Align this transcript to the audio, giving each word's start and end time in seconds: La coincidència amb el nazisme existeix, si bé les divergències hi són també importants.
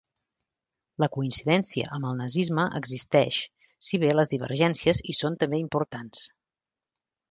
La 1.03 1.09
coincidència 1.17 1.91
amb 1.99 2.09
el 2.13 2.17
nazisme 2.23 2.67
existeix, 2.81 3.39
si 3.91 4.03
bé 4.07 4.13
les 4.19 4.35
divergències 4.35 5.07
hi 5.11 5.19
són 5.23 5.43
també 5.45 5.65
importants. 5.69 6.31